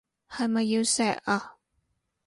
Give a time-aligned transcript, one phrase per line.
[0.27, 1.57] 係咪要錫啊？